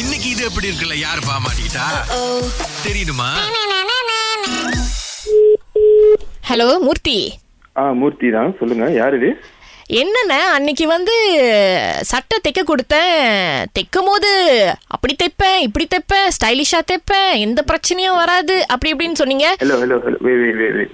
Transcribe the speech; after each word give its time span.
இன்னைக்கு 0.00 0.28
இது 0.30 0.42
எப்படி 0.44 0.68
இருக்குல்ல? 0.70 0.96
யாரு 1.06 1.20
பாமாட்டா? 1.28 1.86
தெரியணுமா 2.86 3.28
ஹலோ 6.48 6.66
மூர்த்தி. 6.78 7.16
ஆ 7.76 7.92
மூர்த்தி 7.92 8.30
தான். 8.30 8.50
சொல்லுங்க. 8.58 8.84
யார் 9.00 9.14
இது? 9.18 9.30
என்னண்ணே 10.02 10.38
அன்னைக்கு 10.56 10.84
வந்து 10.92 11.14
சட்டை 12.10 12.36
தைக்க 12.44 12.60
கொடுத்தேன். 12.68 13.66
தைக்கும் 13.76 14.08
போது 14.10 14.30
அப்படி 14.94 15.14
தைப்பேன் 15.22 15.58
இப்படி 15.66 15.86
தைப்பேன் 15.94 16.28
ஸ்டைலிஷா 16.36 16.80
தைப்பேன் 16.90 17.32
எந்த 17.44 17.60
பிரச்சனையும் 17.70 18.18
வராது 18.20 18.54
அப்படி 18.72 18.92
இப்படின்னு 18.92 19.20
சொன்னீங்க. 19.20 19.48
ஹலோ 19.62 19.76
ஹலோ 19.82 19.96
ஹலோ 20.04 20.18
வே 20.26 20.34
வே 20.42 20.50
வே 20.60 20.68
வே 20.76 20.84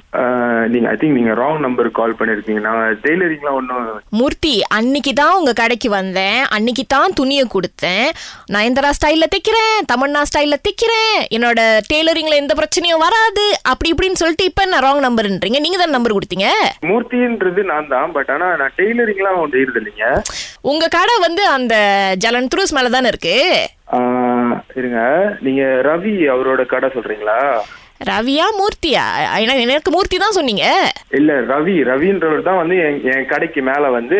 நீங்க 0.72 0.86
ஐ 0.92 0.96
திங்க் 1.00 1.16
நீங்க 1.18 1.34
ராங் 1.42 1.60
நம்பர் 1.66 1.90
கால் 1.98 2.16
பண்ணிருக்கீங்க. 2.20 2.62
நான் 2.68 2.98
டெய்லரிங்லாம் 3.04 3.58
ஒன்றும் 3.60 3.86
மூர்த்தி 4.20 4.54
அன்னைக்கு 4.78 5.14
தான் 5.20 5.36
உங்க 5.40 5.54
கடைக்கு 5.62 5.90
வந்தேன். 5.98 6.40
அன்னைக்கு 6.56 6.86
தான் 6.96 7.16
துணியை 7.20 7.44
கொடுத்தேன். 7.54 8.08
நயன்தரா 8.56 8.90
ஸ்டைல்ல 8.98 9.28
தைக்கிறேன் 9.36 9.76
தமன்னா 9.92 10.22
ஸ்டைல்ல 10.32 10.58
தைக்கிறேன். 10.66 11.16
என்னோட 11.38 11.60
டெய்லரிங்ல 11.92 12.40
எந்த 12.42 12.54
பிரச்சனையும் 12.60 13.04
வராது 13.06 13.46
அப்படி 13.72 13.92
இப்படின்னு 13.94 14.22
சொல்லிட்டு 14.22 14.50
இப்ப 14.50 14.68
நான் 14.72 14.84
ராங் 14.88 15.02
நம்பர்ன்றீங்க 15.06 15.60
நீங்க 15.66 15.80
தான் 15.84 15.96
நம்பர் 15.96 16.16
கொடுத்தீங்க. 16.18 16.48
மூர்த்தின்றது 16.90 17.64
நான் 17.72 17.90
தான் 17.94 18.12
பட் 18.18 18.32
ஆனா 18.36 18.48
நான் 18.62 18.76
டெய்லரிங்லாம் 18.80 19.36
ஒன்று 19.36 19.56
செய்யறது 19.56 19.80
இல்லைங்க. 19.80 20.22
உங்க 20.60 20.88
கடை 20.88 21.14
வந்து 21.20 21.46
அந்த 21.46 21.74
ஜலன் 22.24 22.48
த்ரூஸ் 22.54 22.74
மேல 22.74 22.88
தானே 22.88 23.08
இருக்கு? 23.08 23.36
ஆ, 23.92 23.98
இருங்க. 24.74 25.00
நீங்க 25.40 25.62
ரவி 25.62 26.14
அவரோட 26.34 26.66
கடை 26.66 26.90
சொல்றீங்களா? 26.94 27.40
ரவியா 28.08 28.44
மூர்த்தியா? 28.58 29.02
எனக்கு 29.44 29.64
எனக்கு 29.64 29.90
மூர்த்தி 29.94 30.16
தான் 30.22 30.36
சொன்னீங்க. 30.36 30.64
இல்ல 31.18 31.32
ரவி 31.50 31.74
ரவின்றவர் 31.88 32.46
தான் 32.46 32.60
வந்து 32.60 32.76
என் 33.12 33.26
கடைக்கு 33.32 33.60
மேல 33.68 33.90
வந்து 33.96 34.18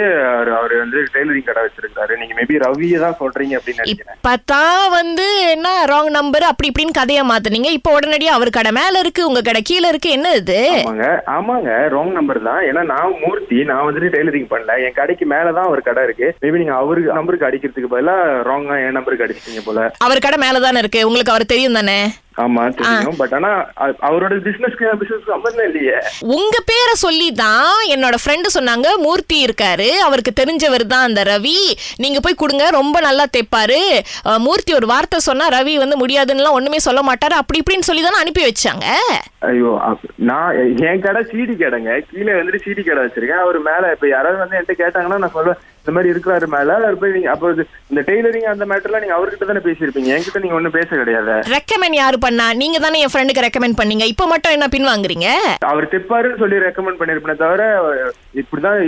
அவர் 0.59 0.75
வந்து 0.83 0.99
டெய்லரிங் 1.15 1.47
கடை 1.47 1.63
வச்சிருக்காரு 1.67 2.19
நீங்க 2.21 2.35
மேபி 2.39 2.59
ரவியை 2.65 2.99
தான் 3.05 3.17
சொல்றீங்க 3.21 3.55
அப்படின்னு 3.59 3.83
நினைக்கிறேன். 3.85 4.19
இப்பதான் 4.19 4.85
வந்து 4.97 5.27
என்ன 5.55 5.69
ராங் 5.93 6.11
நம்பர் 6.19 6.47
அப்படி 6.51 6.71
இப்படின்னு 6.71 6.99
கதையை 7.01 7.25
மாத்துனீங்க. 7.31 7.71
இப்போ 7.79 7.97
உடனடியா 7.99 8.35
அவர் 8.39 8.57
கடை 8.59 8.73
மேல 8.81 9.03
இருக்கு 9.05 9.27
உங்க 9.31 9.43
கடை 9.49 9.63
கீழே 9.71 9.89
இருக்கு 9.93 10.11
என்ன 10.19 10.35
இது? 10.43 10.61
ஆமாங்க 10.83 11.09
ஆமாங்க 11.37 11.71
ராங் 11.97 12.15
நம்பர் 12.21 12.43
தான். 12.51 12.63
ஏன்னா 12.71 12.85
நான் 12.95 13.19
மூர்த்தி 13.25 13.61
நான் 13.73 13.85
வந்துட்டு 13.89 14.15
டெய்லரிங் 14.17 14.51
பண்ணல. 14.55 14.79
என் 14.87 14.99
கடைக்கு 15.01 15.27
மேல 15.35 15.57
தான் 15.61 15.73
ஒரு 15.75 15.83
கடை 15.91 16.05
இருக்கு. 16.09 16.29
மேபி 16.45 16.63
நீங்க 16.65 16.77
அவருக்கு 16.83 17.19
நம்பருக்கு 17.21 17.51
அடிக்கிறதுக்கு 17.51 17.95
பதிலா 17.97 18.17
ராங்கா 18.51 18.77
என் 18.87 18.99
நம்பருக்கு 19.01 19.27
அடிச்சிட்டீங்க 19.29 19.65
போல. 19.71 19.91
அவர் 20.07 20.27
கடை 20.27 20.41
மேல 20.47 20.67
தானே 20.69 20.83
இருக்கு. 20.85 21.07
உங்களுக்கு 21.11 21.35
அவர் 21.37 21.53
தெரியும் 21.55 21.81
தானே? 21.81 22.01
ஆமா 22.41 22.65
தெரியும். 22.75 23.17
பட் 23.17 23.33
ஆனா 23.33 23.49
அ- 23.81 23.97
அவரோட 24.03 24.35
பிசினஸ்க்கு 24.47 24.97
பிசினஸ் 24.97 25.27
சம்பந்தம் 25.27 25.65
இல்லையே. 25.65 25.99
உங்க 26.21 26.57
பேரை 26.67 26.95
சொல்லி 26.95 27.33
தான் 27.33 27.75
என்னோட 27.89 28.15
ஃப்ரெண்டு 28.25 28.49
சொன்னாங்க. 28.55 28.89
மூர்த்தி 28.97 29.45
இருக்காரு. 29.45 29.89
அவருக்கு 29.89 30.33
தெரிஞ்சவர் 30.41 30.87
தான் 30.93 31.05
அந்த 31.05 31.23
ரவி. 31.23 31.59
நீங்க 31.97 32.21
போய் 32.21 32.35
கொடுங்க. 32.35 32.71
ரொம்ப 32.71 33.01
நல்லா 33.01 33.25
தைப்பாரு 33.37 33.81
மூர்த்தி 34.39 34.75
ஒரு 34.75 34.87
வார்த்தை 34.87 35.19
சொன்னா 35.19 35.49
ரவி 35.49 35.75
வந்து 35.75 36.07
முடியாதுன்னுலாம் 36.07 36.51
ஒண்ணுமே 36.51 36.79
சொல்ல 36.79 37.01
மாட்டாரு. 37.01 37.37
அப்படி 37.43 37.63
இப்படின்னு 37.63 37.89
சொல்லி 37.91 38.03
தானே 38.03 38.17
அனுப்பி 38.17 38.43
வச்சாங்க. 38.45 38.85
ஐயோ 39.39 39.73
நான் 40.15 40.79
என் 40.79 41.01
கடை 41.01 41.23
சீடி 41.23 41.55
கடைங்க. 41.57 42.01
கீழே 42.13 42.33
வந்துட்டு 42.33 42.61
சீடி 42.65 42.85
கடை 42.85 43.05
வச்சிருக்கேன். 43.05 43.43
அவர் 43.45 43.59
மேல 43.59 43.91
இப்ப 43.91 44.09
யாராவது 44.09 44.39
வந்து 44.39 44.57
என்கிட்ட 44.59 44.81
கேட்டாங்கன்னா 44.81 45.19
நான் 45.19 45.35
சொல்லுவேன் 45.35 45.61
இந்த 45.83 45.93
மாதிரி 45.97 46.13
இருக்கிறாரு 46.13 46.47
மேல. 46.55 46.79
போய் 47.01 47.15
நீங்க 47.17 47.29
அப்போ 47.35 47.49
இந்த 47.91 48.03
டெய்லரிங் 48.09 48.49
அந்த 48.53 48.65
மேட்டர்லாம் 48.71 49.03
நீங்க 49.05 49.17
அவர்கிட்ட 49.19 49.47
தானே 49.51 49.63
பேசியிருப்பீங்க? 49.67 50.11
என்கிட்ட 50.17 50.41
நீங்க 50.43 50.57
ஒண்ணும் 50.59 50.77
பேச 50.79 50.89
கிடையாது. 51.01 51.35
ரெக்கமெண்ட் 51.57 51.97
யாரு 52.01 52.19
பண்ணா? 52.25 52.47
நீங்க 52.63 52.79
தானே 52.85 53.01
என் 53.05 53.13
ஃப்ரெண்டுக்கு 53.13 53.45
ரெக்கமெண்ட் 53.47 53.79
பண்ணீங்க. 53.81 54.05
இப்போ 54.13 54.27
மட்டும் 54.33 54.55
என்ன 54.57 54.69
பின் 54.75 54.89
வாங்குறீங்க? 54.91 55.29
அவர் 55.71 55.87
தெப்பாருன்னு 55.95 56.41
சொல்லி 56.43 56.59
ரெக்கமெண்ட் 56.67 57.01
பண்ணிருப்பேனே 57.01 57.37
தவிர 57.45 57.63
இப்படிதான் 58.43 58.81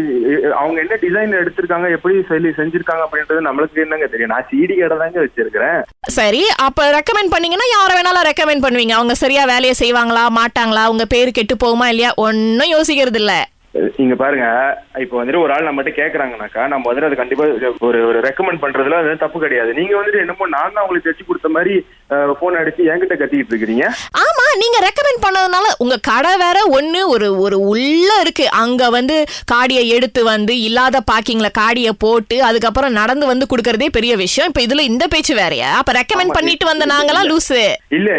அவங்க 0.61 0.79
என்ன 0.85 0.99
டிசைன் 1.05 1.39
எடுத்திருக்காங்க 1.41 1.89
எப்படி 1.97 2.17
சொல்லி 2.33 2.53
செஞ்சிருக்காங்க 2.61 3.05
அப்படின்றது 3.07 3.47
நம்மளுக்கு 3.49 3.85
என்னங்க 3.85 4.09
தெரியும். 4.13 4.33
நான் 4.35 4.49
சீடி 4.51 4.77
கடை 4.81 4.99
தாங்க 5.03 5.25
வச்சிருக்கிறேன். 5.25 5.81
சரி 6.19 6.45
அப்ப 6.67 6.91
ரெக்கமெண்ட் 6.99 7.35
பண்ணீங்கன்னா 7.35 7.69
யாரை 7.77 7.95
வேணாலும் 7.99 8.29
ரெக்கமெண்ட் 8.31 8.67
பண்ணுவீங்க. 8.67 8.97
அவங்க 8.99 9.17
சரியா 9.25 9.45
வேலையை 9.55 9.77
செய்வாங்களா 9.83 10.27
மாட்டாங்களா? 10.41 10.85
உங்க 10.95 11.07
பேரு 11.17 11.33
கெட்டு 11.41 11.57
போகுமா 11.65 11.89
இல்லையா? 11.95 12.13
ஒன்னும் 12.27 12.73
யோசிக்கிறது 12.77 13.21
இல்ல 13.25 13.35
இங்க 14.03 14.15
பாருங்க 14.15 14.47
இப்போ 15.03 15.17
வந்துட்டு 15.19 15.43
ஒரு 15.43 15.53
ஆள் 15.55 15.69
நம்மகிட்ட 15.69 15.93
கேக்குறாங்கனாக்கா 15.99 16.63
நம்ம 16.73 16.89
வந்துட்டு 16.89 17.09
அது 17.09 17.21
கண்டிப்பா 17.21 17.45
ஒரு 17.89 17.99
ஒரு 18.09 18.19
ரெக்கமெண்ட் 18.27 18.63
பண்றதுல 18.65 18.99
அது 19.01 19.23
தப்பு 19.23 19.39
கிடையாது. 19.45 19.71
நீங்க 19.79 19.95
வந்துட்டு 19.99 20.23
என்னமோ 20.25 20.49
நான் 20.57 20.75
தான் 20.75 20.85
உங்களுக்கு 20.85 21.09
தச்சு 21.09 21.29
கொடுத்த 21.29 21.51
மாதிரி 21.57 21.75
போன் 22.41 22.61
அடிச்சு 22.61 22.89
என்கிட்ட 22.93 23.17
கத்திக்கிட்டு 23.17 23.55
இருக்கிறீங்க. 23.55 23.87
ஆமா 24.25 24.42
நீங்க 24.61 24.79
ரெக்கமெண்ட் 24.87 25.23
பண்ணதுனால 25.25 25.67
உங்க 25.85 25.97
கடை 26.11 26.33
வேற 26.45 26.59
ஒண்ணு 26.79 27.01
ஒரு 27.15 27.29
ஒரு 27.45 27.57
உள்ள 27.73 28.09
இருக்கு. 28.23 28.47
அங்க 28.63 28.91
வந்து 28.97 29.17
காடியை 29.53 29.85
எடுத்து 29.97 30.21
வந்து 30.25 30.55
இல்லாத 30.69 31.03
பாக்கிங்ல 31.11 31.51
காடியை 31.61 31.93
போட்டு 32.05 32.39
அதுக்கப்புறம் 32.49 32.97
நடந்து 33.01 33.27
வந்து 33.33 33.49
கொடுக்கறதே 33.53 33.89
பெரிய 33.99 34.13
விஷயம். 34.25 34.49
இப்ப 34.51 34.63
இதுல 34.67 34.87
இந்த 34.91 35.07
பேச்சு 35.15 35.35
வேறயா? 35.43 35.71
அப்ப 35.81 35.93
ரெக்கமெண்ட் 36.01 36.37
பண்ணிட்டு 36.39 36.71
வந்த 36.73 36.87
நாங்களாம் 36.95 37.29
லூசு. 37.33 37.61
இல்ல 37.99 38.11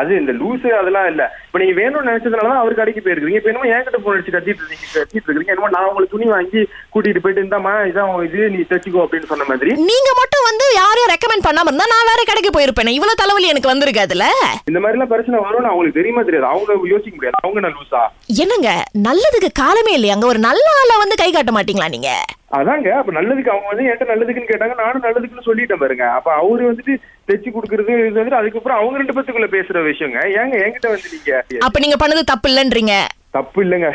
அது 0.00 0.12
இந்த 0.22 0.34
லூசு 0.42 0.68
அதெல்லாம் 0.80 1.08
இல்ல. 1.12 1.22
இப்ப 1.46 1.60
நீங்க 1.62 1.74
வேணும்னு 1.80 2.08
நினைச்சதுனாலதான் 2.10 2.62
அவர் 2.62 2.80
கடைக்கு 2.80 3.00
போயிருக்கீங்க 3.06 3.40
இப்ப 3.40 3.50
என்னமோ 3.52 3.70
என்கிட்ட 3.72 3.98
போன் 4.04 4.14
அடிச்சு 4.14 4.34
கத்திட்டு 4.36 4.62
இருக்கீங்க 4.62 4.86
கத்திட்டு 4.98 5.28
இருக்கீங்க. 5.28 5.54
என்னமோ 5.54 5.72
நான் 5.76 5.88
உங்களுக்கு 5.88 6.14
துணி 6.16 6.28
வாங்கி 6.34 6.60
கூட்டிட்டு 6.94 7.22
போயிட்டு 7.24 7.44
இந்தாமா 7.46 7.74
இதான் 7.90 8.12
இது 8.28 8.48
நீ 8.54 8.60
தைச்சிக்கோ 8.70 9.02
அப்படின்னு 9.04 9.30
சொன்ன 9.32 9.46
மாதிரி. 9.50 9.72
நீங்க 9.90 10.10
மட்டும் 10.20 10.46
வந்து 10.50 10.66
யாரையும் 10.80 11.12
ரெக்கமெண்ட் 11.14 11.46
பண்ணாம 11.48 11.68
இருந்தா 11.70 11.90
நான் 11.94 12.08
வேற 12.12 12.20
கடைக்கு 12.30 12.52
போயிருப்பேன். 12.56 12.94
இவ்வளவு 12.98 13.20
தலைவலி 13.22 13.52
எனக்கு 13.52 13.72
வந்திருக்காதுல 13.72 14.26
இந்த 14.70 14.78
மாதிரி 14.82 14.96
எல்லாம் 14.96 15.12
பிரச்சனை 15.12 15.42
வரும்னு 15.62 15.72
அவங்களுக்கு 15.72 16.00
தெரியுமா 16.00 16.22
தெரியாது. 16.22 16.46
அவங்க 16.52 16.88
யோசிக்க 16.94 17.14
முடியாது. 17.16 17.40
அவங்க 17.44 17.60
நான் 17.60 17.76
லூசா 17.78 18.02
என்னங்க? 18.42 18.70
நல்லதுக்கு 19.08 19.50
காலமே 19.62 19.92
இல்லையா. 19.94 20.14
அங்க 20.14 20.26
ஒரு 20.26 20.38
நல்ல 20.48 20.66
ஆளை 20.80 20.94
வந்து 20.98 21.20
கை 21.22 21.30
காட்ட 21.32 21.52
மாட்டீங்களா 21.56 21.88
நீங்க? 21.96 22.10
அதாங்க. 22.58 22.88
அப்ப 23.00 23.12
நல்லதுக்கு 23.18 23.52
அவங்க 23.52 23.68
வந்து 23.72 23.84
என்கிட்ட 23.84 24.06
நல்லதுக்குன்னு 24.12 24.50
கேட்டாங்க. 24.52 24.74
நானும் 24.82 25.04
நல்லதுக்குன்னு 25.06 25.48
சொல்லிட்டேன் 25.48 25.82
பாருங்க. 25.82 26.06
அப்ப 26.18 26.28
அவரு 26.34 26.70
வந்துட்டு 26.70 26.94
தைச்சு 27.28 27.48
கொடுக்கறது 27.50 27.92
இது 27.98 28.18
வந்துட்டு 28.20 28.40
அதுக்கப்புறம் 28.40 28.78
அவங்க 28.78 29.00
ரெண்டு 29.02 29.16
பேத்துக்குள்ள 29.16 29.50
பேசுற 29.56 29.84
விஷயங்க. 29.90 30.18
ஏங்க 30.40 30.56
என்கிட்ட 30.64 30.88
வந்து 30.94 31.12
நீங்க 31.14 31.58
அப்ப 31.68 31.78
நீங்க 31.78 31.98
பண்ணது 32.04 32.24
தப்பு 32.32 32.48
இல்லைன்றீங்க. 32.50 32.96
தப்பு 33.38 33.60
இல்லைங்க. 33.64 33.90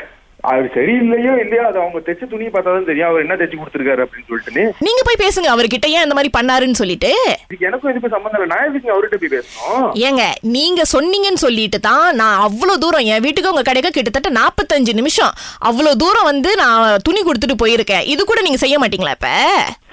அது 0.52 0.68
சரி 0.76 0.94
இல்லையோ 1.04 1.32
இல்லையோ 1.44 1.64
அது 1.70 1.78
அவங்க 1.82 2.00
தைச்ச 2.08 2.26
துணியை 2.34 2.52
பார்த்தா 2.52 2.74
தான் 2.76 2.88
தெரியும். 2.90 3.10
அவர் 3.10 3.24
என்ன 3.24 3.36
தைச்சு 3.40 3.58
கொடுத்துருக்காரு 3.62 4.04
அப்படின்னு 4.04 4.28
சொல்லிட்டுன்னு. 4.30 4.66
நீங்க 4.88 5.02
போய் 5.08 5.22
பேசுங்க 5.24 5.50
அவர்கிட்ட 5.54 5.88
ஏன் 5.96 6.06
இந்த 6.06 6.16
மாதிரி 6.18 6.32
பண்ணாருன்னு 6.38 6.80
சொல்லிட்டு. 6.82 7.12
இதுக்கு 7.48 7.68
எனக்கும் 7.70 7.92
இதுக்கு 7.94 8.14
சம்மந்தம் 8.16 8.40
இல்லை. 8.40 8.50
நான் 8.54 8.68
எதுக்கு 8.70 8.94
அவர்கிட்ட 8.94 9.18
போய் 9.24 9.34
பேசணும்? 9.38 9.88
ஏங்க 10.10 10.24
நீங்க 10.58 10.84
சொன்னீங்கன்னு 10.96 11.44
சொல்லிட்டு 11.46 11.80
தான் 11.90 12.08
நான் 12.22 12.44
அவ்வளவு 12.48 12.82
தூரம் 12.86 13.08
என் 13.14 13.26
வீட்டுக்கு 13.26 13.54
உங்க 13.54 13.66
கடைக்கு 13.70 13.92
கிட்டத்தட்ட 13.98 14.32
நாற்பத்தஞ்சு 14.40 14.94
நிமிஷம் 15.02 15.34
அவ்வளவு 15.72 16.02
தூரம் 16.04 16.30
வந்து 16.32 16.54
நான் 16.64 17.02
துணி 17.10 17.24
கொடுத்துட்டு 17.24 17.62
போயிருக்கேன். 17.64 18.08
இது 18.14 18.22
கூட 18.32 18.42
நீங்க 18.48 18.62
செய்ய 18.64 18.78
மாட்டீங்களா 18.84 19.18
இப்ப? 19.18 19.32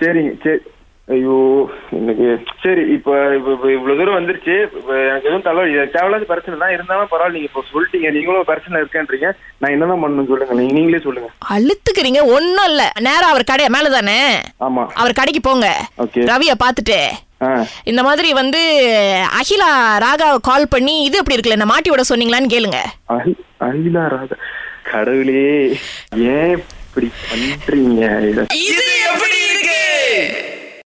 சரிங்க 0.02 0.32
சரி. 0.46 0.62
ஐயோ 1.08 1.34
எனக்கு 1.98 2.26
சரி 2.62 2.82
இப்ப 2.94 3.08
இப்ப 3.38 3.48
இப்ப 3.54 3.66
இவ்வளவு 3.72 3.98
தூரம் 3.98 4.16
வந்துருச்சு. 4.18 4.54
இப்ப 4.78 4.92
எனக்கு 5.02 5.28
எதுவும் 5.28 5.44
தலை 5.48 5.62
இது 5.70 5.82
தேவையில்லாத 5.96 6.26
பிரச்சனை 6.30 6.54
தான். 6.58 6.72
இருந்தாலும் 6.72 7.10
பரவாயில்ல 7.10 7.36
நீங்க 7.36 7.48
இப்போ 7.50 7.62
சொல்லிட்டீங்க. 7.72 8.10
நீங்களும் 8.10 8.48
பிரச்சனை 8.50 8.80
இருக்கேன்றீங்க. 8.82 9.28
நான் 9.60 9.70
என்னதான் 9.70 10.02
பண்ணணும் 10.04 10.30
சொல்லுங்க. 10.30 10.54
நீங்க 10.54 10.74
நீங்களே 10.78 10.98
சொல்லுங்க. 10.98 11.28
அழுத்துக்கிறீங்க. 11.54 12.20
ஒண்ணும் 12.36 12.68
இல்ல. 12.70 12.84
நேரா 13.00 13.26
அவர் 13.28 13.44
கடை 13.44 13.66
மேல 13.68 13.88
தானே 13.88 14.18
ஆமா. 14.60 14.84
அவர் 14.94 15.18
கடைக்கு 15.20 15.40
போங்க. 15.40 15.68
ஓகே. 15.98 16.24
ரவிய 16.32 16.54
பாத்துட்டு 16.64 16.98
ஆ. 17.42 17.48
இந்த 17.84 18.02
மாதிரி 18.02 18.32
வந்து 18.32 18.60
அகிலா 19.38 19.70
ராகாவை 20.04 20.38
கால் 20.42 20.68
பண்ணி 20.68 21.02
இது 21.02 21.18
எப்படி 21.18 21.36
இருக்குல்ல? 21.36 21.58
என்ன 21.58 21.66
மாட்டி 21.66 21.90
விட 21.90 22.02
சொன்னீங்களான்னு 22.08 22.54
கேளுங்க. 22.54 22.78
அகிலா 23.68 24.04
ராதா 24.14 24.36
கடவுளே 24.90 25.44
ஏன் 26.34 26.54
இப்படி 26.54 27.08
பண்றீங்க? 27.28 28.02
இது 28.64 28.86
எப்படி 29.10 29.38
இருக்கு? 29.46 29.78